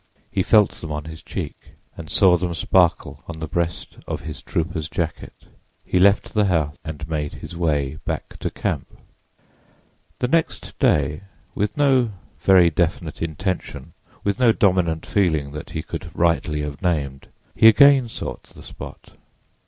He 0.31 0.41
felt 0.41 0.71
them 0.81 0.91
on 0.91 1.03
his 1.03 1.21
cheek, 1.21 1.73
and 1.95 2.09
saw 2.09 2.35
them 2.35 2.55
sparkle 2.55 3.23
on 3.27 3.37
the 3.39 3.45
breast 3.47 3.99
of 4.07 4.21
his 4.21 4.41
trooper's 4.41 4.89
jacket. 4.89 5.45
He 5.85 5.99
left 5.99 6.33
the 6.33 6.45
house 6.45 6.75
and 6.83 7.07
made 7.07 7.33
his 7.33 7.55
way 7.55 7.99
back 8.03 8.39
to 8.39 8.49
camp. 8.49 8.87
The 10.17 10.27
next 10.27 10.79
day, 10.79 11.21
with 11.53 11.77
no 11.77 12.13
very 12.39 12.71
definite 12.71 13.21
intention, 13.21 13.93
with 14.23 14.39
no 14.39 14.51
dominant 14.51 15.05
feeling 15.05 15.51
that 15.51 15.69
he 15.69 15.83
could 15.83 16.09
rightly 16.17 16.61
have 16.61 16.81
named, 16.81 17.27
he 17.55 17.67
again 17.67 18.09
sought 18.09 18.41
the 18.45 18.63
spot. 18.63 19.09